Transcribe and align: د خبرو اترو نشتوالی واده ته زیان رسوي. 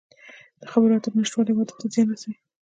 د 0.61 0.63
خبرو 0.71 0.95
اترو 0.97 1.19
نشتوالی 1.21 1.53
واده 1.55 1.73
ته 1.79 1.85
زیان 1.93 2.07
رسوي. 2.11 2.35